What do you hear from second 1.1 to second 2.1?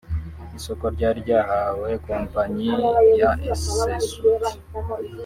ryahawe